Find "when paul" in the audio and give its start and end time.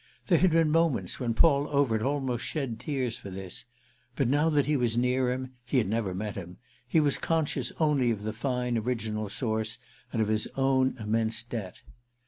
1.19-1.67